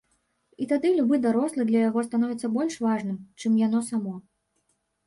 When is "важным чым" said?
2.87-3.63